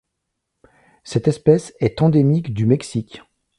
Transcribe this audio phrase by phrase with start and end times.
[1.03, 3.21] Cette espèce est endémique du Mexique.